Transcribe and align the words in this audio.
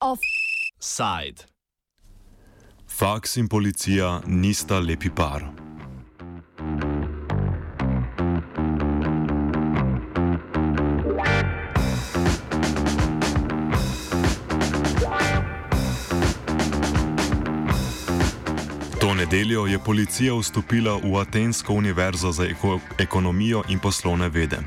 Offside. 0.00 1.46
Faks 2.86 3.36
in 3.36 3.48
policija 3.48 4.20
nista 4.26 4.80
lepi 4.80 5.10
par. 5.10 5.63
Nedeljo 19.34 19.66
je 19.66 19.78
policija 19.78 20.34
vstopila 20.34 21.00
v 21.02 21.16
Atensko 21.18 21.72
univerzo 21.72 22.32
za 22.32 22.44
eko 22.44 22.78
ekonomijo 22.98 23.62
in 23.68 23.78
poslovne 23.78 24.28
vede. 24.28 24.58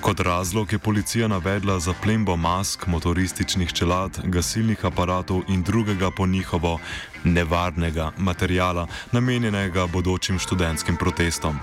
Kot 0.00 0.20
razlog 0.20 0.72
je 0.72 0.78
policija 0.78 1.28
navedla 1.28 1.78
zaplembo 1.80 2.36
mask, 2.36 2.86
motorističnih 2.86 3.72
čelad, 3.72 4.20
gasilnih 4.24 4.84
aparatov 4.84 5.42
in 5.48 5.62
drugega 5.62 6.10
po 6.10 6.26
njihovo 6.26 6.78
nevarnega 7.24 8.12
materijala, 8.16 8.86
namenjenega 9.12 9.86
bodočim 9.86 10.38
študentskim 10.38 10.96
protestom. 10.96 11.58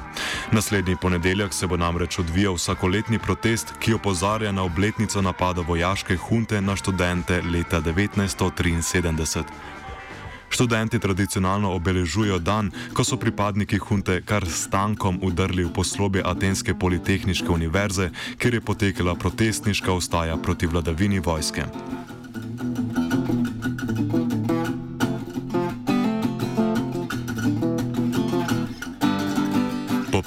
Naslednji 0.51 0.95
ponedeljek 1.01 1.53
se 1.53 1.67
bo 1.67 1.77
namreč 1.77 2.19
odvijal 2.19 2.53
vsakoletni 2.53 3.19
protest, 3.19 3.73
ki 3.79 3.93
opozarja 3.93 4.51
na 4.51 4.63
obletnico 4.63 5.21
napada 5.21 5.61
vojaške 5.61 6.17
hunte 6.17 6.61
na 6.61 6.75
študente 6.75 7.41
leta 7.41 7.81
1973. 7.81 9.43
Študenti 10.53 10.99
tradicionalno 11.01 11.73
obeležujejo 11.73 12.37
dan, 12.37 12.69
ko 12.93 13.01
so 13.01 13.17
pripadniki 13.17 13.79
hunte 13.81 14.19
kar 14.21 14.45
s 14.45 14.69
tankom 14.69 15.17
udrli 15.25 15.65
v 15.65 15.73
poslobje 15.73 16.21
Atenske 16.21 16.77
politehnične 16.77 17.49
univerze, 17.49 18.11
kjer 18.37 18.61
je 18.61 18.61
potekala 18.61 19.17
protestniška 19.17 19.89
ustaja 19.89 20.37
proti 20.37 20.69
vladavini 20.69 21.17
vojske. 21.19 21.65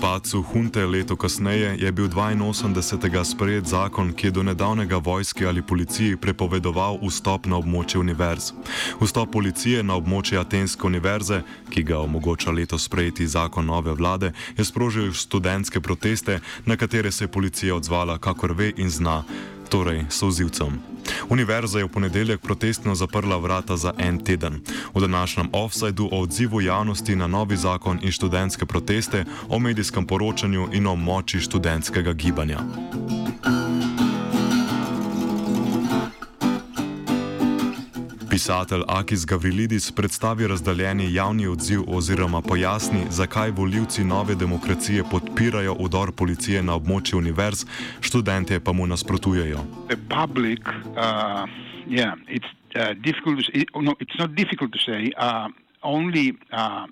Padcu 0.07 0.43
hunte 0.43 0.87
leto 0.87 1.17
kasneje 1.17 1.77
je 1.79 1.93
bil 1.93 2.07
82. 2.09 3.25
sprejet 3.25 3.67
zakon, 3.67 4.13
ki 4.13 4.27
je 4.27 4.31
do 4.31 4.43
nedavnega 4.43 4.97
vojski 4.97 5.47
ali 5.47 5.63
policiji 5.63 6.17
prepovedoval 6.17 6.99
vstop 7.03 7.47
na 7.47 7.57
območje 7.59 7.99
univerz. 7.99 8.53
Vstop 9.01 9.33
policije 9.33 9.83
na 9.83 9.97
območje 9.99 10.39
Atenske 10.39 10.87
univerze, 10.87 11.43
ki 11.71 11.83
ga 11.83 11.99
omogoča 11.99 12.55
leto 12.55 12.79
sprejeti 12.79 13.27
zakon 13.27 13.67
nove 13.67 13.95
vlade, 13.99 14.31
je 14.57 14.65
sprožil 14.65 15.11
študentske 15.13 15.81
proteste, 15.81 16.39
na 16.67 16.77
katere 16.77 17.11
se 17.11 17.25
je 17.25 17.29
policija 17.29 17.75
odzvala, 17.75 18.19
kakor 18.19 18.53
ve 18.53 18.71
in 18.77 18.91
zna, 18.91 19.25
torej 19.69 20.05
sozivcem. 20.11 20.81
Univerza 21.29 21.79
je 21.79 21.85
v 21.85 21.89
ponedeljek 21.89 22.41
protestno 22.41 22.95
zaprla 22.95 23.37
vrata 23.37 23.77
za 23.77 23.93
en 23.99 24.19
teden. 24.19 24.61
V 24.95 25.01
današnjem 25.01 25.49
offsajdu 25.53 26.09
o 26.13 26.21
odzivu 26.21 26.61
javnosti 26.61 27.17
na 27.17 27.27
novi 27.27 27.57
zakon 27.57 27.99
in 28.03 28.13
študentske 28.13 28.67
proteste, 28.67 29.25
o 29.49 29.59
medijskem 29.59 30.07
poročanju 30.07 30.69
in 30.73 30.87
o 30.87 30.97
moči 30.97 31.41
študentskega 31.41 32.13
gibanja. 32.13 32.59
Pisatelj 38.37 38.83
Akis 38.89 39.25
Gavrilidis 39.27 39.93
predstavi 39.93 40.47
razdaljeni 40.47 41.15
javni 41.15 41.47
odziv 41.47 41.81
oziroma 41.89 42.43
pojasni, 42.43 43.07
zakaj 43.11 43.51
voljivci 43.51 44.05
nove 44.05 44.35
demokracije 44.35 45.05
podpirajo 45.11 45.77
udor 45.79 46.13
policije 46.13 46.63
na 46.63 46.75
območje 46.77 47.17
univerz, 47.17 47.65
študente 48.01 48.61
pa 48.61 48.73
mu 48.73 48.87
nasprotujejo. 48.87 49.65
Public, 50.11 50.69
uh, 50.69 51.49
yeah, 51.89 52.13
it's, 52.29 52.53
uh, 52.77 52.93
difficult 53.09 53.41
to 53.41 53.45
say, 53.49 53.65
no, 53.81 53.97
it's 54.05 54.19
not 54.19 54.31
difficult 54.35 54.73
to 54.73 54.85
say, 54.85 55.11
uh, 55.17 55.49
only 55.83 56.37
uh, 56.53 56.85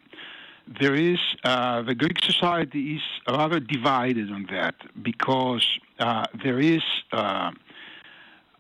there 0.81 0.97
is, 1.13 1.21
uh, 1.45 1.83
the 1.83 1.95
Greek 1.95 2.25
society 2.25 2.97
is 2.97 3.03
rather 3.29 3.61
divided 3.61 4.33
on 4.33 4.47
that 4.49 4.77
because 5.03 5.67
uh, 6.01 6.25
there 6.43 6.59
is 6.59 6.85
uh, 7.13 7.51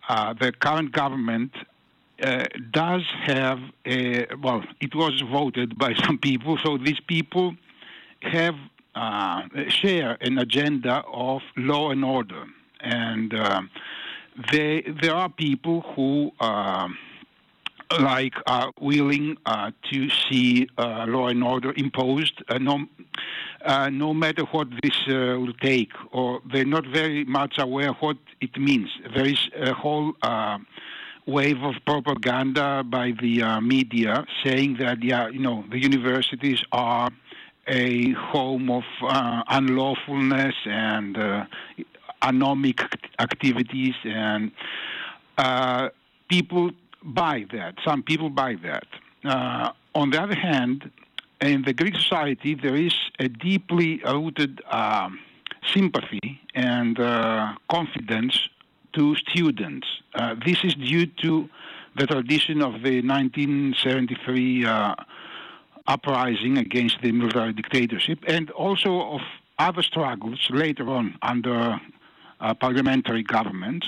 uh, 0.08 0.34
the 0.34 0.52
current 0.52 0.92
government 0.92 1.52
uh, 2.22 2.44
does 2.70 3.02
have 3.24 3.58
a 3.86 4.26
well, 4.42 4.62
it 4.80 4.94
was 4.94 5.20
voted 5.30 5.78
by 5.78 5.94
some 6.04 6.18
people, 6.18 6.58
so 6.64 6.78
these 6.78 7.00
people 7.00 7.54
have 8.22 8.54
uh, 8.94 9.42
share 9.68 10.16
an 10.20 10.38
agenda 10.38 11.02
of 11.12 11.42
law 11.56 11.90
and 11.90 12.04
order, 12.04 12.44
and 12.80 13.34
uh, 13.34 13.62
they 14.52 14.82
there 15.02 15.14
are 15.14 15.28
people 15.28 15.80
who. 15.94 16.32
Uh, 16.40 16.88
like 18.00 18.34
are 18.46 18.72
willing 18.80 19.36
uh, 19.46 19.70
to 19.92 20.08
see 20.08 20.66
uh, 20.78 21.04
law 21.06 21.28
and 21.28 21.44
order 21.44 21.72
imposed, 21.76 22.42
no, 22.58 22.86
no 23.90 24.12
matter 24.12 24.42
what 24.46 24.66
this 24.82 25.06
will 25.06 25.52
take, 25.60 25.92
or 26.10 26.40
they're 26.50 26.64
not 26.64 26.86
very 26.86 27.24
much 27.24 27.56
aware 27.58 27.92
what 27.92 28.16
it 28.40 28.56
means. 28.58 28.88
There 29.14 29.26
is 29.26 29.48
a 29.54 29.74
whole 29.74 30.14
wave 31.26 31.62
of 31.62 31.74
propaganda 31.86 32.82
by 32.84 33.12
the 33.20 33.42
uh, 33.42 33.60
media 33.60 34.26
saying 34.44 34.76
that, 34.78 35.02
yeah, 35.02 35.28
you 35.28 35.40
know, 35.40 35.64
the 35.70 35.78
universities 35.78 36.62
are 36.72 37.10
a 37.66 38.12
home 38.12 38.70
of 38.70 38.84
uh, 39.02 39.42
unlawfulness 39.48 40.54
and 40.66 41.16
uh, 41.16 41.46
anomic 42.22 42.80
activities, 43.18 43.94
and 44.04 44.50
uh, 45.38 45.88
people 46.28 46.70
buy 47.02 47.46
that. 47.52 47.74
Some 47.84 48.02
people 48.02 48.28
buy 48.28 48.56
that. 48.62 48.86
Uh, 49.24 49.72
on 49.94 50.10
the 50.10 50.20
other 50.20 50.34
hand, 50.34 50.90
in 51.40 51.62
the 51.62 51.72
Greek 51.72 51.96
society, 51.96 52.54
there 52.54 52.76
is 52.76 52.94
a 53.18 53.28
deeply 53.28 54.00
rooted 54.04 54.62
um, 54.70 55.18
sympathy 55.72 56.40
and 56.54 56.98
uh, 56.98 57.54
confidence 57.70 58.48
to 58.94 59.16
students. 59.16 59.86
Uh, 60.14 60.34
this 60.44 60.58
is 60.64 60.74
due 60.74 61.06
to 61.06 61.48
the 61.96 62.06
tradition 62.06 62.62
of 62.62 62.82
the 62.82 63.02
1973 63.02 64.66
uh, 64.66 64.94
uprising 65.86 66.58
against 66.58 67.00
the 67.02 67.12
military 67.12 67.52
dictatorship 67.52 68.18
and 68.26 68.50
also 68.50 69.00
of 69.00 69.20
other 69.58 69.82
struggles 69.82 70.40
later 70.50 70.88
on 70.90 71.16
under 71.22 71.80
uh, 72.40 72.54
parliamentary 72.54 73.22
governments. 73.22 73.86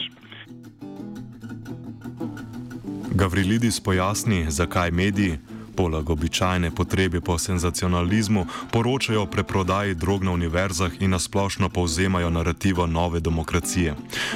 Gavrilidis 3.16 3.80
pojasni, 3.80 4.44
zakaj 4.50 4.90
mediji 4.90 5.38
poleg 5.76 6.10
običajne 6.10 6.70
potrebe 6.70 7.20
po 7.20 7.38
senzacionalizmu, 7.38 8.46
poročajo 8.72 9.22
o 9.22 9.26
preprodaji 9.26 9.94
drog 9.94 10.24
na 10.24 10.32
univerzah 10.32 11.00
in 11.00 11.10
nasplošno 11.10 11.68
povzemajo 11.68 12.30
narativo 12.30 12.86
nove 12.86 13.20
demokracije. 13.20 13.94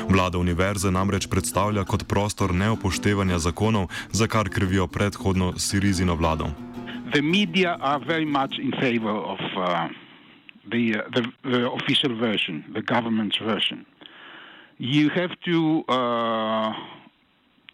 Vlada 0.08 0.38
univerze 0.38 0.90
namreč 0.90 1.26
predstavlja 1.26 1.84
kot 1.84 2.06
prostor 2.08 2.54
neupoštevanja 2.54 3.38
zakonov, 3.38 3.88
za 4.12 4.26
kar 4.26 4.48
krivijo 4.48 4.86
predhodno 4.86 5.52
Sirizino 5.58 6.14
vlado. 6.14 6.50
The 7.12 7.22
media 7.22 7.76
are 7.80 8.04
very 8.04 8.26
much 8.26 8.58
in 8.58 8.72
favor 8.72 9.16
of 9.34 9.40
uh, 9.56 9.88
the, 10.70 10.94
uh, 10.94 11.02
the, 11.14 11.22
the 11.42 11.66
official 11.66 12.14
version, 12.14 12.64
the 12.72 12.82
government's 12.82 13.38
version. 13.38 13.84
You 14.78 15.10
have 15.10 15.34
to 15.44 15.84
uh, 15.88 16.72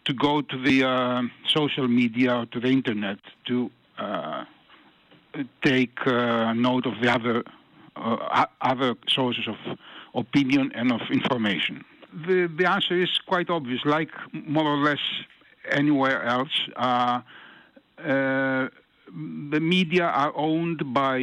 to 0.07 0.13
go 0.13 0.41
to 0.41 0.57
the 0.63 0.87
uh, 0.87 1.21
social 1.53 1.87
media 1.87 2.33
or 2.33 2.45
to 2.47 2.59
the 2.61 2.69
internet 2.69 3.19
to 3.45 3.69
uh, 3.97 4.45
take 5.61 5.97
uh, 6.07 6.53
note 6.53 6.85
of 6.85 6.93
the 7.01 7.09
other 7.13 7.43
uh, 7.97 8.45
other 8.61 8.95
sources 9.07 9.45
of 9.47 9.77
opinion 10.15 10.71
and 10.75 10.91
of 10.91 11.01
information. 11.11 11.83
The, 12.25 12.49
the 12.57 12.69
answer 12.69 12.95
is 12.95 13.09
quite 13.27 13.49
obvious. 13.49 13.81
Like 13.83 14.11
more 14.31 14.65
or 14.65 14.77
less 14.77 15.03
anywhere 15.71 16.23
else, 16.23 16.55
uh, 16.77 17.21
uh, 17.99 18.69
the 19.53 19.59
media 19.59 20.05
are 20.05 20.31
owned 20.35 20.93
by 20.93 21.19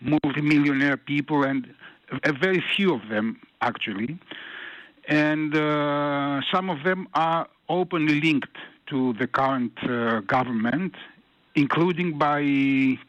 multimillionaire 0.00 0.96
people, 0.96 1.42
and 1.42 1.68
a 2.22 2.32
very 2.32 2.62
few 2.74 2.94
of 2.94 3.02
them 3.10 3.40
actually 3.60 4.18
and 5.08 5.56
uh, 5.56 6.40
some 6.52 6.68
of 6.68 6.84
them 6.84 7.08
are 7.14 7.48
openly 7.68 8.20
linked 8.20 8.56
to 8.86 9.12
the 9.14 9.26
current 9.26 9.72
uh, 9.82 10.20
government, 10.20 10.94
including 11.54 12.18
by 12.18 12.40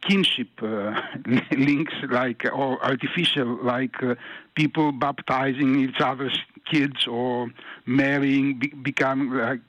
kinship 0.02 0.50
uh, 0.62 1.02
links, 1.52 1.94
like 2.10 2.46
or 2.52 2.84
artificial, 2.84 3.58
like 3.64 4.02
uh, 4.04 4.16
people 4.56 4.92
baptizing 4.92 5.80
each 5.80 6.02
other's 6.02 6.38
kids 6.70 7.08
or 7.08 7.50
marrying, 7.86 8.60
be- 8.60 8.68
become 8.68 9.38
like 9.38 9.62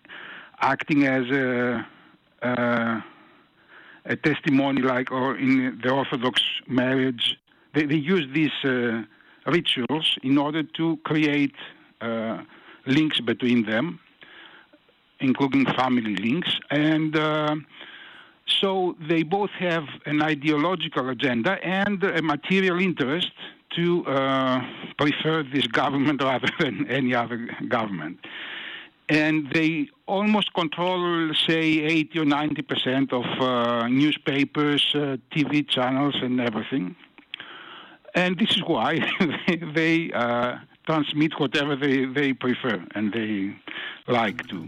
acting 0.60 1.06
as 1.06 1.24
a, 1.30 1.86
uh, 2.42 3.00
a 4.04 4.16
testimony 4.16 4.82
like 4.82 5.10
or 5.10 5.36
in 5.36 5.80
the 5.82 5.90
Orthodox 5.90 6.42
marriage. 6.66 7.38
They, 7.74 7.86
they 7.86 7.96
use 7.96 8.26
these 8.34 8.56
uh, 8.64 9.02
rituals 9.46 10.18
in 10.22 10.38
order 10.38 10.62
to 10.62 10.98
create 11.04 11.54
uh, 12.00 12.42
links 12.86 13.20
between 13.20 13.64
them, 13.64 14.00
including 15.20 15.66
family 15.66 16.16
links. 16.16 16.58
And 16.70 17.16
uh, 17.16 17.56
so 18.46 18.96
they 19.08 19.22
both 19.22 19.50
have 19.50 19.84
an 20.06 20.22
ideological 20.22 21.08
agenda 21.10 21.52
and 21.64 22.02
a 22.02 22.22
material 22.22 22.80
interest 22.80 23.32
to 23.76 24.04
uh, 24.06 24.60
prefer 24.98 25.42
this 25.42 25.66
government 25.66 26.22
rather 26.30 26.48
than 26.58 26.88
any 26.88 27.14
other 27.14 27.48
government. 27.68 28.18
And 29.08 29.50
they 29.52 29.88
almost 30.06 30.52
control, 30.54 31.32
say, 31.34 31.80
80 31.80 32.18
or 32.20 32.24
90 32.24 32.62
percent 32.62 33.12
of 33.12 33.24
uh, 33.40 33.88
newspapers, 33.88 34.86
uh, 34.94 35.16
TV 35.32 35.68
channels, 35.68 36.16
and 36.22 36.40
everything. 36.40 36.94
And 38.14 38.38
this 38.38 38.50
is 38.50 38.62
why 38.64 38.98
they 39.74 40.12
uh, 40.12 40.58
transmit 40.90 41.32
whatever 41.38 41.76
they, 41.76 42.06
they 42.06 42.34
prefer 42.34 42.76
and 42.94 43.12
they 43.12 43.54
like 44.08 44.42
to. 44.48 44.58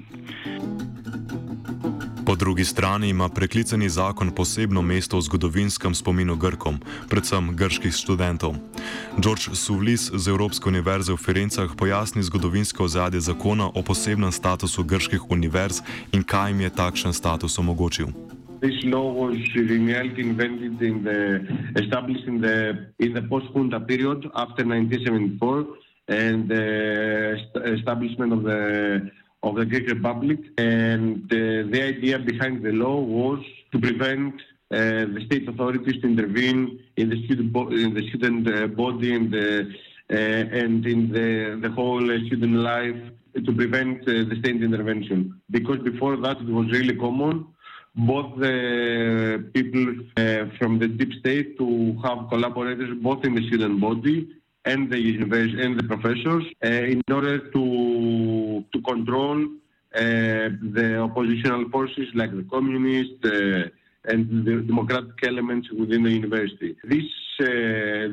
Po 2.26 2.34
drugi 2.36 2.64
strani 2.64 3.08
ima 3.08 3.28
preklicani 3.28 3.88
zakon 3.88 4.30
posebno 4.30 4.82
mesto 4.82 5.18
v 5.18 5.22
zgodovinskem 5.22 5.94
spominu 5.94 6.36
Grkom, 6.36 6.78
predvsem 7.10 7.50
grških 7.56 7.92
študentov. 7.92 8.54
George 9.18 9.50
Suvlis 9.52 10.10
z 10.14 10.28
Evropske 10.28 10.68
univerze 10.68 11.12
v 11.12 11.18
Firencah 11.18 11.74
pojasni 11.76 12.22
zgodovinsko 12.22 12.84
ozadje 12.84 13.20
zakona 13.20 13.66
o 13.74 13.82
posebnem 13.82 14.32
statusu 14.32 14.84
grških 14.84 15.30
univerz 15.30 15.82
in 16.12 16.22
kaj 16.22 16.50
jim 16.50 16.60
je 16.60 16.70
takšen 16.70 17.12
status 17.12 17.58
omogočil. 17.58 18.14
This 18.62 18.78
law 18.86 19.10
was 19.10 19.34
in 19.58 19.86
reality 19.90 20.22
invented 20.22 20.78
in 20.78 21.02
the, 21.02 21.42
established 21.82 22.28
in 22.30 22.38
the, 22.40 22.86
in 23.02 23.12
the 23.12 23.22
post-Junta 23.26 23.80
period 23.80 24.30
after 24.34 24.62
1974 24.62 25.81
and 26.12 26.48
the 26.48 26.64
establishment 27.78 28.32
of 28.32 28.42
the 28.42 29.10
of 29.42 29.56
the 29.56 29.66
Greek 29.66 29.88
Republic, 29.88 30.38
and 30.58 31.24
uh, 31.32 31.36
the 31.72 31.80
idea 31.92 32.16
behind 32.18 32.62
the 32.62 32.72
law 32.84 33.00
was 33.00 33.40
to 33.72 33.78
prevent 33.80 34.34
uh, 34.34 35.04
the 35.14 35.22
state 35.26 35.48
authorities 35.48 36.00
to 36.00 36.06
intervene 36.06 36.78
in 36.96 37.10
the 37.10 37.18
student, 37.24 37.52
bo- 37.52 37.72
in 37.84 37.92
the 37.92 38.08
student 38.10 38.48
uh, 38.48 38.68
body 38.68 39.14
and, 39.14 39.32
the, 39.32 39.74
and 40.08 40.86
in 40.86 41.12
the, 41.12 41.58
the 41.60 41.70
whole 41.74 42.04
student 42.26 42.54
life 42.54 43.00
to 43.34 43.52
prevent 43.52 44.04
the 44.06 44.36
state 44.40 44.62
intervention. 44.62 45.40
Because 45.50 45.80
before 45.80 46.16
that, 46.18 46.36
it 46.40 46.48
was 46.48 46.70
really 46.70 46.96
common 46.96 47.46
both 47.94 48.38
the 48.38 49.50
people 49.52 49.84
uh, 50.16 50.46
from 50.58 50.78
the 50.78 50.88
deep 50.88 51.12
state 51.20 51.58
to 51.58 51.98
have 52.04 52.28
collaborators 52.30 52.90
both 53.02 53.24
in 53.24 53.34
the 53.34 53.46
student 53.48 53.80
body 53.80 54.28
and 54.64 54.90
the 54.90 54.98
university 54.98 55.62
and 55.62 55.78
the 55.78 55.84
professors 55.84 56.44
uh, 56.64 56.68
in 56.68 57.02
order 57.10 57.38
to 57.50 58.64
to 58.72 58.80
control 58.82 59.38
uh, 59.94 60.48
the 60.76 60.98
oppositional 60.98 61.68
forces 61.70 62.08
like 62.14 62.30
the 62.34 62.44
communist 62.44 63.18
uh, 63.24 64.10
and 64.10 64.44
the 64.46 64.56
democratic 64.62 65.18
elements 65.24 65.70
within 65.72 66.02
the 66.02 66.10
university. 66.10 66.76
This 66.84 67.04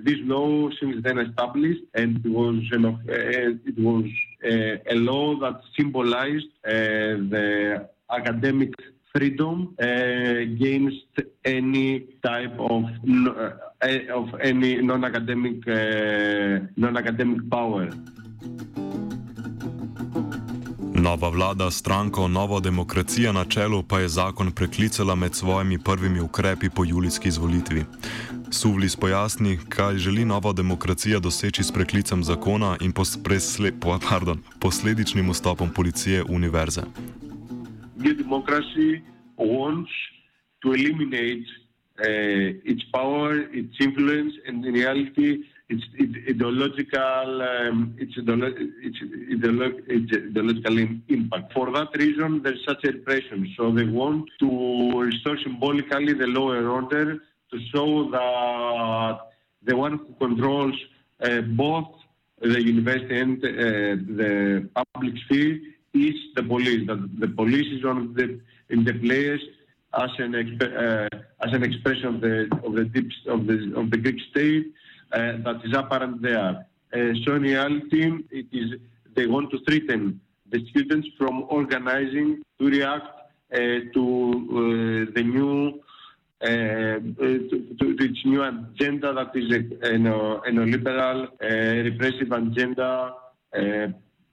this 0.07 0.19
law 0.33 0.69
since 0.79 1.03
then 1.03 1.19
established 1.19 1.83
and 1.93 2.25
it 2.25 2.29
was 2.29 2.57
an, 2.71 2.85
it 3.07 3.77
was 3.77 4.05
a 4.43 4.95
law 4.95 5.35
that 5.43 5.61
symbolized 5.77 6.47
the 6.63 7.87
academic 8.09 8.73
freedom 9.11 9.75
uh, 9.79 9.85
against 10.41 11.13
any 11.43 12.01
type 12.21 12.55
of 12.59 12.83
uh, 12.83 14.19
of 14.19 14.27
any 14.43 14.81
non-academic 14.81 15.67
uh, 15.67 16.65
non-academic 16.75 17.41
power. 17.49 17.89
Nova 20.93 21.29
vlada 21.29 21.71
stranko 21.71 22.27
Novo 22.27 22.59
demokracija 22.59 23.31
na 23.31 23.45
čelu 23.45 23.83
pa 23.83 23.99
je 23.99 24.09
zakon 24.09 24.51
preklicala 24.51 25.15
med 25.15 25.35
svojimi 25.35 25.79
prvimi 25.79 26.19
ukrepi 26.21 26.69
po 26.69 26.85
julijski 26.85 27.27
izvolitvi. 27.27 27.85
Suvlis 28.51 28.95
pojasni, 28.95 29.59
kaj 29.69 29.97
želi 29.97 30.25
Nova 30.25 30.53
demokracija 30.53 31.19
doseči 31.19 31.63
s 31.63 31.71
preklicem 31.71 32.23
zakona 32.23 32.77
in 32.81 32.91
posle, 32.91 33.71
pardon, 34.09 34.39
posledičnim 34.59 35.29
vstopom 35.29 35.69
policije 35.69 36.23
v 36.23 36.25
univerze. 36.29 36.81
New 37.99 38.13
democracy 38.13 39.03
wants 39.37 39.91
to 40.63 40.73
eliminate 40.73 41.45
uh, 41.99 42.71
its 42.71 42.83
power, 42.93 43.31
its 43.61 43.75
influence, 43.79 44.33
and 44.47 44.65
in 44.65 44.73
reality, 44.73 45.43
its 45.69 45.83
ideological, 46.29 47.41
um, 47.41 47.95
its, 47.97 48.13
its, 48.17 48.97
its 49.87 50.13
ideological 50.27 50.77
impact. 51.09 51.53
For 51.53 51.71
that 51.71 51.89
reason, 51.95 52.41
there's 52.41 52.63
such 52.65 52.83
a 52.85 52.91
repression. 52.91 53.53
So 53.55 53.71
they 53.71 53.83
want 53.83 54.29
to 54.39 55.01
restore 55.01 55.37
symbolically 55.37 56.13
the 56.13 56.27
lower 56.27 56.69
order 56.69 57.19
to 57.51 57.59
show 57.71 58.09
that 58.11 59.19
the 59.63 59.75
one 59.75 59.99
who 59.99 60.13
controls 60.25 60.75
uh, 61.21 61.41
both 61.41 61.89
the 62.41 62.61
university 62.63 63.19
and 63.19 63.43
uh, 63.43 63.49
the 64.21 64.69
public 64.73 65.17
sphere 65.25 65.59
is 65.93 66.15
the 66.35 66.43
police. 66.43 66.87
That 66.87 67.19
the 67.19 67.27
police 67.27 67.67
is 67.77 67.83
one 67.83 67.97
of 67.97 68.15
the 68.15 68.39
in 68.69 68.83
the 68.83 68.93
players 68.93 69.41
as 69.93 70.09
an 70.19 70.35
uh, 70.35 71.09
as 71.45 71.53
an 71.53 71.63
expression 71.63 72.05
of 72.15 72.21
the 72.21 72.49
of 72.63 72.73
the 72.73 72.85
deep, 72.85 73.09
of 73.27 73.47
the 73.47 73.73
of 73.75 73.89
the 73.91 73.97
Greek 73.97 74.19
state 74.31 74.73
uh, 75.11 75.33
that 75.45 75.61
is 75.63 75.73
apparent 75.73 76.21
there. 76.21 76.65
Uh, 76.93 77.13
so 77.23 77.35
in 77.35 77.43
reality, 77.43 78.11
it 78.31 78.47
is 78.51 78.79
they 79.15 79.27
want 79.27 79.49
to 79.51 79.59
threaten 79.67 80.19
the 80.51 80.65
students 80.69 81.07
from 81.17 81.45
organizing 81.49 82.43
to 82.59 82.67
react 82.67 83.07
uh, 83.53 83.57
to 83.93 85.07
uh, 85.09 85.13
the 85.15 85.23
new. 85.23 85.81
Uh, 86.41 87.03
to, 87.19 87.75
to, 87.77 87.97
its 87.99 88.23
new 88.23 88.41
agenda 88.41 89.13
that 89.13 89.35
is 89.35 89.51
a, 89.51 89.89
a, 89.89 89.95
a 89.95 90.49
neoliberal 90.49 91.27
repressive 91.83 92.31
agenda 92.31 93.13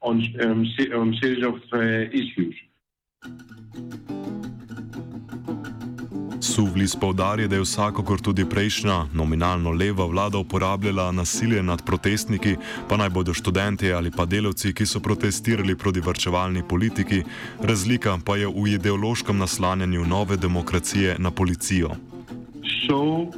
on, 0.00 0.22
um, 0.44 0.64
on 1.00 1.14
series 1.20 1.44
of 1.44 1.54
uh, 1.72 1.80
issues. 2.12 2.54
Suvlis 6.40 6.96
povdarja, 6.96 7.48
da 7.48 7.56
je 7.56 7.62
vsakokor 7.62 8.20
tudi 8.20 8.44
prejšnja, 8.44 9.06
nominalno 9.14 9.70
leva 9.70 10.06
vlada 10.06 10.38
uporabljala 10.38 11.12
nasilje 11.12 11.62
nad 11.62 11.84
protestniki, 11.84 12.56
pa 12.88 12.96
naj 12.96 13.10
bodo 13.10 13.34
študenti 13.34 13.92
ali 13.92 14.10
pa 14.10 14.24
delavci, 14.24 14.72
ki 14.74 14.86
so 14.86 15.00
protestirali 15.00 15.76
proti 15.76 16.00
vrčevalni 16.00 16.62
politiki, 16.68 17.22
razlika 17.60 18.18
pa 18.24 18.36
je 18.36 18.46
v 18.46 18.68
ideološkem 18.78 19.38
naslanjanju 19.38 20.04
nove 20.04 20.36
demokracije 20.36 21.16
na 21.18 21.30
policijo. 21.30 21.90
So, 22.86 23.02
uh, 23.02 23.30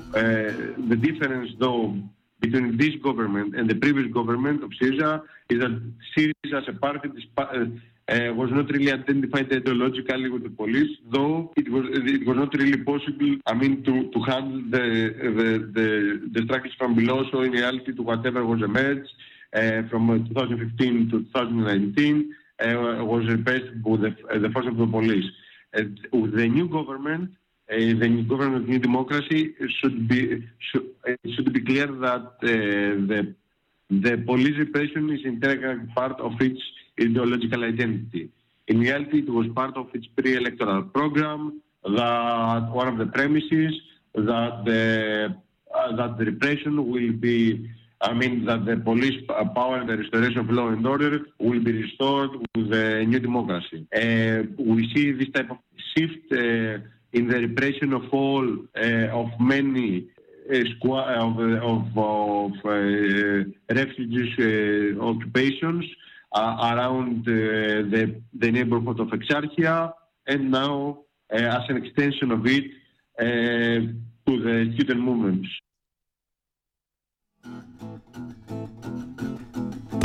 between 2.40 2.76
this 2.76 2.94
government 3.02 3.54
and 3.56 3.68
the 3.68 3.74
previous 3.74 4.12
government 4.12 4.62
of 4.62 4.70
Syriza 4.80 5.22
is 5.50 5.60
that 5.60 5.92
Syriza 6.16 6.62
as 6.62 6.68
a 6.68 6.72
party 6.72 7.08
uh, 7.36 7.42
uh, 8.08 8.32
was 8.34 8.50
not 8.50 8.70
really 8.70 8.90
identified 8.90 9.50
ideologically 9.50 10.32
with 10.32 10.42
the 10.42 10.50
police, 10.50 10.96
though 11.10 11.52
it 11.56 11.70
was 11.70 11.84
it 11.90 12.26
was 12.26 12.36
not 12.36 12.54
really 12.54 12.78
possible. 12.78 13.36
I 13.46 13.54
mean, 13.54 13.82
to 13.84 14.10
to 14.10 14.20
handle 14.22 14.62
the 14.70 15.12
the 15.38 15.48
the, 15.76 16.30
the 16.32 16.42
structures 16.44 16.74
from 16.78 16.94
below. 16.94 17.24
So 17.30 17.42
in 17.42 17.52
reality, 17.52 17.94
to 17.94 18.02
whatever 18.02 18.46
was 18.46 18.62
emerged 18.62 19.10
uh, 19.52 19.82
from 19.90 20.10
uh, 20.10 20.18
2015 20.28 21.10
to 21.10 21.18
2019 21.24 22.34
uh, 22.60 23.04
was 23.04 23.26
replaced 23.28 23.66
with 23.84 24.00
the, 24.02 24.16
the 24.38 24.50
force 24.50 24.66
of 24.66 24.76
the 24.76 24.86
police. 24.86 25.26
With 26.12 26.34
the 26.34 26.48
new 26.48 26.68
government, 26.68 27.30
uh, 27.30 27.34
the 27.68 28.24
government 28.28 28.68
new 28.68 28.78
democracy 28.78 29.54
should 29.80 30.08
be 30.08 30.42
should, 30.58 30.86
should 31.34 31.52
be 31.52 31.60
clear 31.60 31.86
that 31.86 32.40
the 32.40 33.34
the 33.90 34.16
police 34.26 34.56
repression 34.58 35.10
is 35.10 35.20
integral 35.24 35.80
part 35.94 36.20
of 36.20 36.32
its 36.40 36.60
ideological 37.00 37.64
identity. 37.64 38.30
In 38.66 38.80
reality, 38.80 39.20
it 39.20 39.30
was 39.30 39.46
part 39.54 39.76
of 39.76 39.86
its 39.94 40.06
pre-electoral 40.16 40.82
program. 40.82 41.62
That 41.84 42.70
one 42.70 42.88
of 42.88 42.98
the 42.98 43.06
premises 43.06 43.72
that 44.14 44.64
the 44.66 45.34
uh, 45.74 45.96
that 45.96 46.18
the 46.18 46.24
repression 46.24 46.90
will 46.90 47.12
be 47.12 47.70
I 48.00 48.12
mean 48.14 48.44
that 48.44 48.64
the 48.64 48.76
police 48.76 49.24
power 49.54 49.76
and 49.78 49.88
the 49.88 49.96
restoration 49.96 50.38
of 50.38 50.50
law 50.50 50.68
and 50.68 50.86
order 50.86 51.20
will 51.38 51.60
be 51.60 51.72
restored 51.82 52.30
with 52.54 52.70
the 52.70 53.04
new 53.06 53.18
democracy. 53.18 53.86
Uh, 53.94 54.44
we 54.58 54.88
see 54.94 55.12
this 55.12 55.30
type 55.34 55.50
of 55.50 55.58
shift 55.96 56.32
uh, 56.32 56.78
in 57.12 57.28
the 57.28 57.38
repression 57.40 57.92
of 57.92 58.04
all 58.12 58.46
uh, 58.76 59.20
of 59.20 59.28
many 59.40 60.08
uh, 60.50 60.64
of, 60.88 61.38
of, 61.38 61.98
of 61.98 62.52
uh, 62.64 63.74
refugees 63.74 64.98
occupations 65.00 65.84
around 66.34 67.24
the, 67.24 68.20
the 68.34 68.50
neighborhood 68.50 69.00
of 69.00 69.08
Exarchia, 69.08 69.92
and 70.26 70.50
now 70.50 71.00
as 71.30 71.62
an 71.68 71.76
extension 71.76 72.30
of 72.30 72.46
it, 72.46 72.64
to 73.18 74.42
the 74.42 74.72
student 74.74 75.00
movements. 75.00 75.48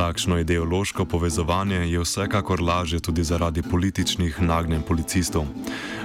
Takšno 0.03 0.37
ideološko 0.37 1.05
povezovanje 1.05 1.75
je 1.75 1.99
vsekakor 1.99 2.61
lažje 2.61 2.99
tudi 2.99 3.23
zaradi 3.23 3.61
političnih 3.71 4.41
nagnjen 4.41 4.81
policistov. 4.87 5.45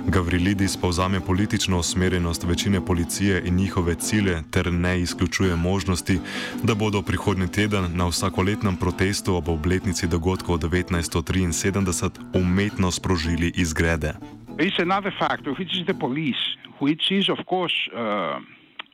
Gavrilidis 0.07 0.77
povzame 0.77 1.21
politično 1.21 1.79
usmerjenost 1.79 2.45
večine 2.45 2.85
policije 2.87 3.43
in 3.47 3.57
njihove 3.57 3.95
cilje 3.95 4.43
ter 4.51 4.73
ne 4.73 5.01
izključuje 5.01 5.57
možnosti, 5.57 6.21
da 6.63 6.75
bodo 6.75 7.03
prihodnji 7.03 7.49
teden 7.49 7.91
na 7.95 8.07
vsakoletnem 8.07 8.77
protestu 8.77 9.35
ob 9.35 9.49
obletnici 9.49 10.07
dogodkov 10.07 10.59
1973 10.59 12.11
umetno 12.35 12.91
sprožili 12.91 13.53
izgrede. 13.57 14.15
Is 14.59 14.79
another 14.79 15.13
factor, 15.19 15.53
which 15.59 15.75
is 15.81 15.87
the 15.87 15.99
police, 16.01 16.43
which 16.81 17.11
is, 17.11 17.29
of 17.29 17.39
course, 17.51 17.77
uh, 17.93 17.99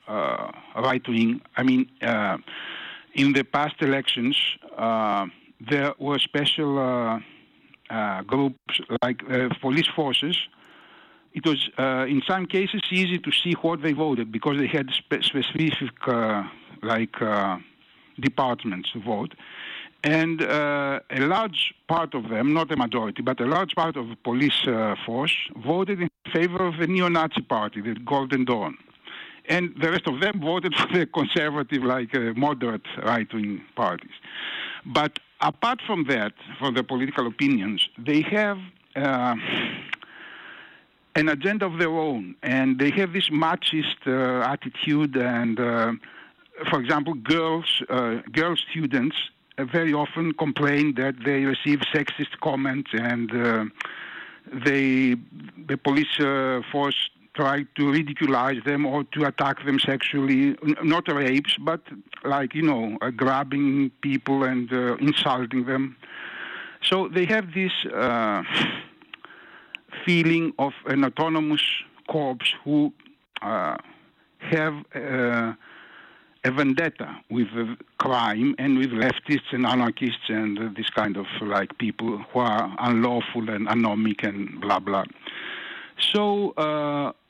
uh, 0.09 0.89
right 0.89 1.09
wing. 1.09 1.41
I 1.57 1.63
mean, 1.63 1.81
uh, 2.03 2.41
in 3.15 3.33
the 3.33 3.45
past 3.45 3.83
elections, 3.83 4.37
uh, 4.77 5.27
there 5.69 5.95
were 5.99 6.19
special 6.19 6.79
uh, 6.79 7.21
uh, 7.91 8.23
groups 8.23 8.81
like 9.03 9.23
uh, 9.31 9.49
police 9.61 9.89
forces. 9.95 10.37
It 11.33 11.45
was, 11.47 11.69
uh, 11.79 12.07
in 12.09 12.23
some 12.27 12.47
cases, 12.47 12.81
easy 12.91 13.19
to 13.19 13.33
see 13.33 13.53
what 13.63 13.83
they 13.83 13.93
voted 13.93 14.31
because 14.31 14.59
they 14.59 14.69
had 14.69 14.91
spe- 14.91 15.23
specific, 15.23 16.07
like, 16.83 17.17
departments 18.21 18.93
to 18.93 19.01
vote. 19.01 19.35
And 20.05 20.41
a 20.43 21.01
large 21.19 21.75
part 21.89 22.15
of 22.15 22.29
them, 22.29 22.53
not 22.55 22.71
a 22.71 22.77
majority, 22.77 23.23
but 23.23 23.41
a 23.41 23.47
large 23.47 23.75
part 23.75 23.97
of 23.97 24.09
the 24.09 24.17
police 24.17 24.61
force 25.05 25.35
voted 25.57 26.03
in 26.03 26.11
favor 26.33 26.65
of 26.65 26.79
the 26.79 26.87
neo-Nazi 26.87 27.43
party, 27.43 27.81
the 27.81 27.95
Golden 27.95 28.45
Dawn 28.45 28.77
and 29.47 29.75
the 29.81 29.91
rest 29.91 30.07
of 30.07 30.21
them 30.21 30.41
voted 30.41 30.75
for 30.79 30.99
the 30.99 31.07
conservative, 31.07 31.83
like 31.83 32.15
uh, 32.15 32.33
moderate 32.37 32.87
right-wing 33.05 33.63
parties. 33.77 34.13
But 34.87 35.19
apart 35.41 35.81
from 35.87 36.05
that, 36.09 36.33
from 36.59 36.75
the 36.75 36.85
political 36.85 37.27
opinions, 37.27 37.89
they 37.99 38.23
have 38.23 38.59
uh, 38.97 39.37
an 41.15 41.29
agenda 41.29 41.67
of 41.67 41.79
their 41.79 41.91
own, 41.91 42.35
and 42.43 42.79
they 42.79 42.91
have 42.91 43.13
this 43.13 43.31
machist 43.31 44.07
uh, 44.07 44.45
attitude. 44.47 45.17
And, 45.17 45.59
uh, 45.59 45.93
for 46.71 46.81
example, 46.81 47.15
girls, 47.15 47.83
uh, 47.89 48.17
girl 48.33 48.57
students 48.57 49.17
very 49.59 49.93
often 49.93 50.33
complain 50.35 50.95
that 50.95 51.15
they 51.25 51.45
receive 51.45 51.81
sexist 51.95 52.39
comments 52.41 52.91
and. 52.93 53.71
they, 54.67 55.17
the 55.67 55.79
police 55.83 56.17
force 56.71 57.09
try 57.35 57.65
to 57.77 57.83
ridiculize 57.83 58.65
them 58.65 58.87
or 58.87 59.05
to 59.05 59.25
attack 59.25 59.65
them 59.65 59.79
sexually. 59.79 60.57
N- 60.63 60.77
not 60.83 61.09
rapes, 61.13 61.57
but 61.59 61.81
like, 62.25 62.55
you 62.55 62.63
know, 62.63 62.97
uh, 63.03 63.11
grabbing 63.11 63.91
people 64.01 64.45
and 64.45 64.73
uh, 64.73 64.97
insulting 64.97 65.65
them. 65.65 65.97
So 66.83 67.09
they 67.09 67.25
have 67.27 67.53
this 67.55 67.73
uh, 67.87 68.43
feeling 70.05 70.53
of 70.59 70.73
an 70.87 71.05
autonomous 71.05 71.63
corps 72.09 72.55
who 72.63 72.93
uh, 73.43 73.77
have 74.39 74.75
uh, 74.95 75.55
a 76.45 76.51
vendetta 76.51 77.17
with 77.31 77.49
crime 77.99 78.55
and 78.59 78.79
with 78.79 78.91
leftists 78.91 79.53
and 79.53 79.65
anarchists 79.67 80.29
and 80.29 80.59
uh, 80.59 80.69
this 80.77 80.91
kind 80.91 81.17
of 81.17 81.27
like 81.41 81.77
people 81.79 82.19
who 82.19 82.39
are 82.39 82.77
unlawful 82.81 83.49
and 83.49 83.67
anomic 83.67 84.27
and 84.27 84.61
blah 84.61 84.79
blah. 84.79 85.05
So 85.99 86.51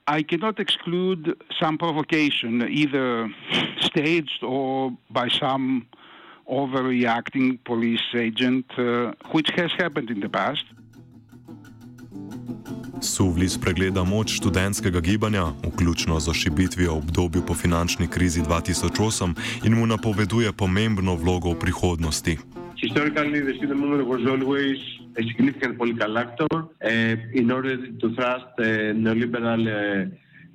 I 0.06 0.22
cannot 0.22 0.60
exclude 0.60 1.34
some 1.58 1.78
provocation, 1.78 2.68
either 2.68 3.30
staged 3.80 4.42
or 4.42 4.92
by 5.10 5.28
some 5.28 5.86
overreacting 6.46 7.58
police 7.64 8.04
agent, 8.14 8.66
uh, 8.78 9.12
which 9.32 9.48
has 9.56 9.72
happened 9.78 10.10
in 10.10 10.20
the 10.20 10.28
past. 10.28 10.64
Suvlis 13.00 13.56
pregleda 13.60 14.04
moč 14.04 14.36
študentskega 14.38 15.00
gibanja, 15.00 15.52
vključno 15.64 16.20
z 16.20 16.28
ošibitvijo 16.30 16.94
v 16.94 16.98
obdobju 16.98 17.42
po 17.46 17.54
finančni 17.54 18.08
krizi 18.08 18.42
2008, 18.42 19.34
in 19.64 19.74
mu 19.74 19.86
napoveduje 19.86 20.52
pomembno 20.52 21.16
vlogo 21.16 21.52
v 21.52 21.58
prihodnosti. 21.58 22.38
Historically, 22.76 23.40
the 23.40 23.54
student 23.56 23.80
movement 23.80 24.08
was 24.08 24.26
always 24.26 24.78
a 25.16 25.22
significant 25.22 25.78
political 25.78 26.18
actor 26.18 26.46
uh, 26.52 26.88
in 27.32 27.50
order 27.50 27.76
to 27.76 28.14
thrust 28.14 28.46
uh, 28.58 28.62
neoliberal 28.62 30.10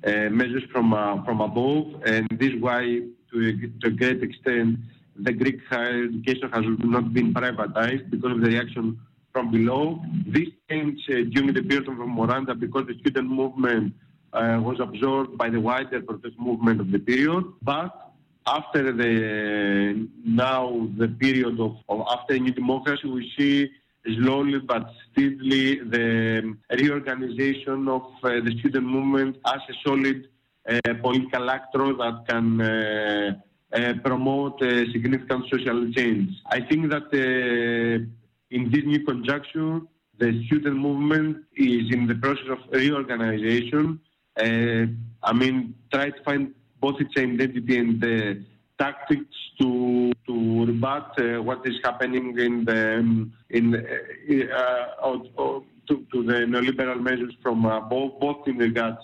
uh, 0.06 0.30
measures 0.30 0.62
from 0.72 0.90
from 1.24 1.40
above, 1.40 2.02
and 2.04 2.28
this 2.38 2.52
is 2.52 2.60
why, 2.60 2.82
to 3.30 3.36
a, 3.48 3.80
to 3.80 3.86
a 3.88 3.90
great 3.90 4.22
extent, 4.22 4.78
the 5.16 5.32
Greek 5.32 5.60
higher 5.68 6.04
education 6.04 6.50
has 6.52 6.64
not 6.78 7.12
been 7.12 7.32
privatized 7.34 8.10
because 8.10 8.32
of 8.32 8.40
the 8.40 8.48
reaction 8.48 8.98
from 9.32 9.50
below. 9.50 10.02
This 10.26 10.48
changed 10.68 11.06
during 11.06 11.52
the 11.52 11.62
period 11.62 11.88
of 11.88 11.94
Moranda 11.96 12.54
because 12.54 12.86
the 12.86 12.98
student 13.00 13.28
movement 13.28 13.94
was 14.32 14.78
absorbed 14.80 15.36
by 15.36 15.48
the 15.48 15.60
wider 15.60 16.00
protest 16.02 16.38
movement 16.38 16.80
of 16.80 16.90
the 16.90 16.98
period, 16.98 17.44
but 17.62 18.09
after 18.46 18.92
the 18.92 20.08
now 20.24 20.88
the 20.96 21.08
period 21.08 21.60
of, 21.60 21.76
of 21.88 22.06
after 22.10 22.38
new 22.38 22.52
democracy, 22.52 23.08
we 23.08 23.32
see 23.36 23.70
slowly 24.18 24.58
but 24.58 24.90
steadily 25.10 25.80
the 25.80 26.56
reorganization 26.70 27.88
of 27.88 28.02
uh, 28.22 28.40
the 28.40 28.56
student 28.60 28.86
movement 28.86 29.36
as 29.46 29.60
a 29.68 29.74
solid 29.84 30.28
uh, 30.68 30.94
political 31.02 31.50
actor 31.50 31.92
that 31.94 32.24
can 32.28 32.60
uh, 32.60 33.32
uh 33.72 33.94
promote 34.02 34.58
significant 34.92 35.44
social 35.50 35.92
change. 35.92 36.30
I 36.46 36.60
think 36.60 36.90
that 36.90 37.08
uh, 37.12 38.04
in 38.50 38.70
this 38.70 38.84
new 38.84 39.04
conjuncture, 39.04 39.80
the 40.18 40.44
student 40.46 40.76
movement 40.76 41.44
is 41.56 41.90
in 41.90 42.06
the 42.06 42.14
process 42.14 42.48
of 42.50 42.58
reorganization. 42.72 44.00
Uh, 44.36 44.86
I 45.22 45.32
mean, 45.32 45.74
try 45.92 46.10
to 46.10 46.22
find 46.24 46.54
both 46.80 47.00
its 47.00 47.14
identity 47.16 47.78
and 47.78 48.00
the 48.00 48.42
tactics 48.78 49.36
to 49.60 50.12
to 50.26 50.64
rebut 50.66 51.12
uh, 51.18 51.42
what 51.42 51.60
is 51.66 51.76
happening 51.84 52.38
in 52.38 52.64
the 52.64 52.98
um, 52.98 53.32
in 53.50 53.74
uh, 53.74 55.06
uh, 55.06 55.60
to, 55.86 56.06
to, 56.12 56.22
the 56.22 56.38
neoliberal 56.52 57.00
measures 57.00 57.34
from 57.42 57.66
uh, 57.66 57.80
both, 57.80 58.18
both 58.20 58.46
in 58.46 58.56
regards 58.58 58.98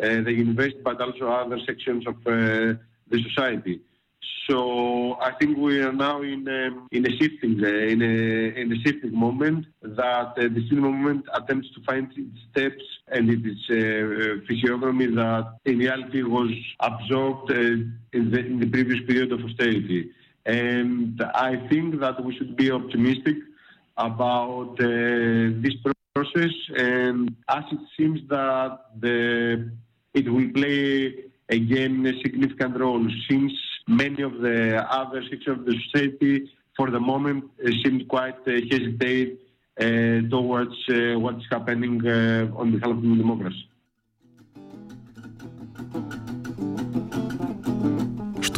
uh, 0.00 0.20
the 0.26 0.32
university 0.32 0.80
but 0.82 1.00
also 1.00 1.28
other 1.28 1.58
sections 1.64 2.04
of 2.06 2.16
uh, 2.26 2.74
the 3.10 3.22
society. 3.28 3.80
So 4.48 5.16
I 5.20 5.32
think 5.38 5.56
we 5.56 5.80
are 5.80 5.92
now 5.92 6.20
in 6.22 6.46
um, 6.48 6.88
in 6.92 7.06
a 7.06 7.12
shifting 7.18 7.54
uh, 7.64 7.68
in 7.68 8.02
a 8.02 8.60
in 8.60 8.72
a 8.72 8.76
shifting 8.84 9.18
moment 9.18 9.66
that 9.82 10.28
uh, 10.36 10.48
the 10.54 10.62
student 10.66 10.86
movement 10.86 11.24
attempts 11.32 11.68
to 11.74 11.80
find 11.84 12.12
its 12.14 12.38
steps 12.50 12.84
and 13.08 13.30
its 13.30 13.62
uh, 13.70 14.44
physiognomy 14.46 15.06
that 15.06 15.56
in 15.64 15.78
reality 15.78 16.22
was 16.22 16.50
absorbed 16.80 17.50
in 17.50 17.98
the 18.12 18.40
in 18.40 18.60
the 18.60 18.66
previous 18.66 19.00
period 19.06 19.32
of 19.32 19.40
austerity. 19.44 20.10
And 20.44 21.22
I 21.34 21.56
think 21.70 22.00
that 22.00 22.22
we 22.22 22.36
should 22.36 22.54
be 22.54 22.70
optimistic 22.70 23.36
about 23.96 24.72
uh, 24.78 24.86
this 25.64 25.74
process. 26.14 26.54
And 26.76 27.34
as 27.48 27.64
it 27.72 27.80
seems 27.96 28.20
that 28.28 28.78
the 29.00 29.70
it 30.12 30.30
will 30.30 30.50
play 30.50 31.24
again 31.48 32.06
a 32.06 32.14
significant 32.22 32.78
role 32.78 33.06
since 33.28 33.52
many 33.86 34.22
of 34.22 34.40
the 34.40 34.84
other 34.90 35.22
sections 35.22 35.58
of 35.58 35.64
the 35.66 35.76
society 35.84 36.50
for 36.76 36.90
the 36.90 37.00
moment 37.00 37.44
uh, 37.64 37.70
seem 37.82 38.06
quite 38.06 38.36
uh, 38.46 38.52
hesitate 38.70 39.40
uh, 39.80 39.84
towards 40.30 40.76
uh, 40.88 41.18
what's 41.18 41.44
happening 41.50 42.04
on 42.56 42.72
behalf 42.72 42.90
of 42.90 43.02
democracy. 43.02 43.68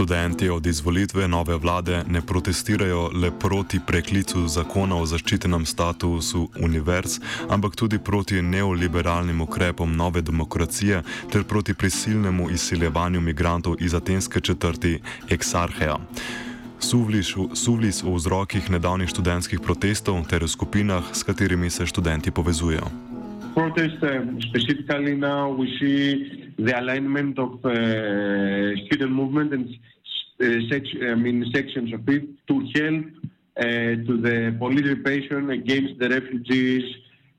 Študenti 0.07 0.49
od 0.49 0.67
izvolitve 0.67 1.29
nove 1.29 1.57
vlade 1.57 2.05
ne 2.09 2.21
protestirajo 2.23 3.11
le 3.23 3.31
proti 3.41 3.81
preklicu 3.87 4.47
zakona 4.49 4.97
o 4.97 5.07
zaščitenem 5.07 5.65
statusu 5.67 6.45
univerz, 6.63 7.17
ampak 7.51 7.75
tudi 7.77 7.99
proti 7.99 8.39
neoliberalnim 8.43 9.41
ukrepom 9.41 9.97
nove 9.97 10.23
demokracije 10.23 11.03
ter 11.33 11.43
proti 11.45 11.75
prisilnemu 11.75 12.51
izsiljevanju 12.51 13.21
migrantov 13.21 13.75
iz 13.81 13.95
atenske 13.95 14.41
četrti 14.41 15.01
Exarcheja. 15.29 15.99
Suvlis 17.55 18.05
o 18.05 18.15
vzrokih 18.15 18.71
nedavnih 18.71 19.09
študentskih 19.09 19.61
protestov 19.61 20.23
ter 20.31 20.45
o 20.45 20.49
skupinah, 20.49 21.03
s 21.13 21.23
katerimi 21.23 21.71
se 21.71 21.87
študenti 21.87 22.31
povezujejo. 22.31 22.87
Protest, 23.55 24.03
um, 24.03 24.39
specifically 24.51 25.17
now, 25.17 25.51
we 25.51 25.67
see 25.81 26.53
the 26.59 26.79
alignment 26.79 27.39
of 27.39 27.51
uh, 27.65 27.73
student 28.87 29.13
movement 29.13 29.53
and 29.53 29.67
sec- 30.41 31.03
I 31.03 31.15
mean, 31.15 31.45
sections 31.55 31.93
of 31.93 32.09
it 32.09 32.25
to 32.49 32.55
help 32.75 33.05
uh, 33.59 33.63
to 34.07 34.21
the 34.21 34.57
police 34.59 34.87
repression 34.87 35.51
against 35.51 35.99
the 35.99 36.09
refugees, 36.09 36.85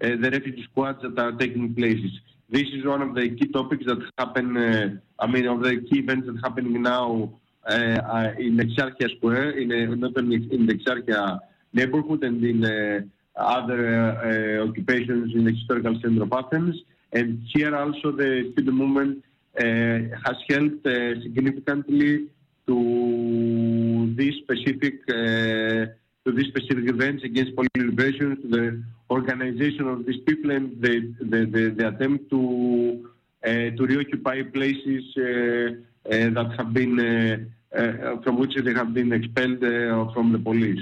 uh, 0.03 0.09
the 0.21 0.29
refugee 0.31 0.63
squads 0.71 1.01
that 1.03 1.17
are 1.19 1.31
taking 1.33 1.73
places. 1.73 2.11
this 2.49 2.67
is 2.73 2.85
one 2.85 3.01
of 3.01 3.13
the 3.13 3.29
key 3.29 3.47
topics 3.47 3.85
that 3.85 3.99
happen. 4.17 4.57
Uh, 4.57 4.97
I 5.19 5.27
mean, 5.27 5.47
of 5.47 5.61
the 5.61 5.81
key 5.81 5.99
events 5.99 6.27
that 6.27 6.37
happening 6.43 6.81
now 6.81 7.31
uh, 7.67 7.73
uh, 7.73 8.33
in 8.37 8.57
Exarchia 8.57 9.15
Square, 9.17 9.51
in 9.51 9.71
uh, 9.71 9.95
not 9.95 10.17
only 10.17 10.37
in 10.51 10.65
the 10.65 10.73
Exarchia 10.73 11.39
neighborhood 11.73 12.23
and 12.23 12.43
in 12.43 12.63
uh, 12.63 13.01
other 13.35 13.81
uh, 14.63 14.67
occupations 14.69 15.35
in 15.35 15.43
the 15.43 15.51
historical 15.51 15.99
center 16.01 16.23
of 16.23 16.31
Athens. 16.31 16.75
And 17.11 17.43
here 17.53 17.75
also 17.75 18.11
the 18.11 18.51
student 18.53 18.77
movement 18.77 19.23
has 19.57 20.37
helped 20.49 20.83
significantly 21.23 22.27
to 22.67 24.13
this 24.15 24.35
specific 24.43 25.05
to 25.07 26.33
these 26.33 26.47
specific 26.47 26.89
events 26.89 27.23
against 27.23 27.55
police 27.55 27.69
repression, 27.77 28.41
to 28.41 28.47
the 28.49 28.83
organization 29.09 29.87
of 29.87 30.05
these 30.05 30.21
people 30.25 30.51
and 30.51 30.81
the, 30.81 31.13
the, 31.21 31.45
the, 31.45 31.69
the 31.69 31.87
attempt 31.87 32.29
to 32.29 33.09
uh, 33.45 33.69
to 33.77 33.85
reoccupy 33.85 34.41
places 34.41 35.03
uh, 35.15 35.21
uh, 35.21 36.29
that 36.35 36.53
have 36.57 36.73
been 36.73 37.51
from 38.23 38.39
which 38.39 38.55
they 38.61 38.73
have 38.73 38.93
been 38.93 39.13
expelled 39.13 39.59
from 40.13 40.31
the 40.31 40.39
police. 40.39 40.79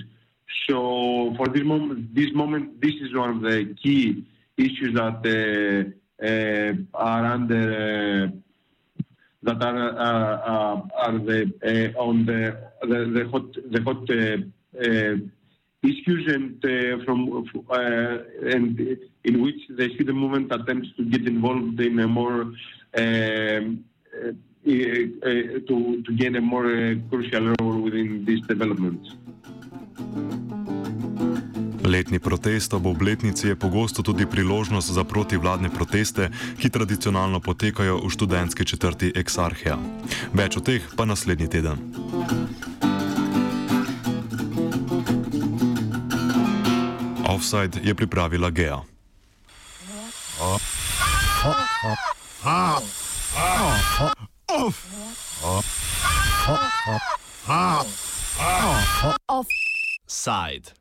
So 0.68 1.34
for 1.38 1.48
this 1.50 1.63
moment, 1.63 2.15
this 2.15 2.32
moment, 2.34 2.82
this 2.82 2.94
is 3.01 3.13
one 3.13 3.30
of 3.32 3.42
the 3.42 3.75
key 3.84 4.25
issues 4.58 4.94
that 4.96 5.20
are 6.94 7.25
under 7.25 8.32
that 9.46 9.62
are 9.62 9.90
uh, 10.08 10.82
are 11.06 11.18
the 11.30 11.40
uh, 11.64 12.02
on 12.02 12.25
the 12.25 12.42
the, 12.82 13.00
the 13.16 13.24
hot 13.32 13.48
the 13.74 13.82
hot 13.88 14.04
uh, 14.10 15.16
issues 15.92 16.24
and 16.36 16.62
from 17.06 17.20
and 18.56 18.98
in 19.24 19.42
which 19.42 19.62
the 19.70 19.88
student 19.96 20.18
movement 20.18 20.52
attempts 20.52 20.90
to 20.98 21.06
get 21.06 21.28
involved 21.28 21.80
in 21.80 22.00
a 22.00 22.08
more 22.08 22.42
um, 22.98 23.84
to 24.66 26.04
to 26.06 26.12
gain 26.16 26.36
a 26.36 26.42
more 26.42 26.96
crucial 27.10 27.54
role 27.60 27.80
within 27.82 28.25
these 28.25 28.42
developments. 28.54 29.08
Letni 31.86 32.20
protest 32.20 32.74
ob 32.74 32.86
obletnici 32.86 33.48
je 33.48 33.56
pogosto 33.56 34.01
tudi 34.01 34.25
priložnost 34.25 34.89
za 34.89 35.04
protivladne 35.04 35.70
proteste, 35.70 36.30
ki 36.58 36.70
tradicionalno 36.70 37.39
potekajo 37.39 38.01
v 38.01 38.10
študentski 38.10 38.65
četrti 38.65 39.13
Exarchia. 39.15 39.77
Več 40.34 40.58
o 40.58 40.65
teh 40.65 40.82
pa 40.98 41.06
naslednji 41.06 41.48
teden. 41.48 41.77
Offside 47.30 47.80
je 47.84 47.94
pripravila 47.96 48.50
Gea. 48.50 48.82
Offside. 59.30 60.75